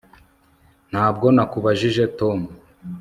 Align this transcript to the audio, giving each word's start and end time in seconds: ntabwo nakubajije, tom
ntabwo 0.91 1.25
nakubajije, 1.35 2.03
tom 2.19 2.39